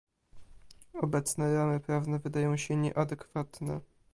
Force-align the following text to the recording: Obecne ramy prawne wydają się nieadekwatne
Obecne 0.93 1.53
ramy 1.53 1.79
prawne 1.79 2.19
wydają 2.19 2.57
się 2.57 2.75
nieadekwatne 2.75 3.79